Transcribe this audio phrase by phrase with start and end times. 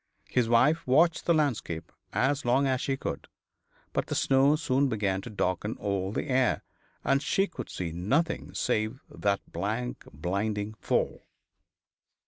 [0.31, 3.27] His wife watched the landscape as long as she could,
[3.93, 6.63] but the snow soon began to darken all the air,
[7.03, 11.21] and she could see nothing save that blank blinding fall.